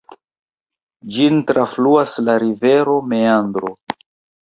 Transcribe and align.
Ĝin 1.17 1.37
trafluas 1.53 2.19
la 2.25 2.39
rivero 2.47 2.99
Meandro. 3.15 3.75